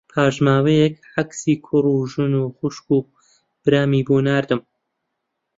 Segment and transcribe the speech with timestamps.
[0.13, 2.97] پاش ماوەیەک عەکسی کوڕ و ژن و خوشک و
[3.63, 4.61] برامی بۆ ناردم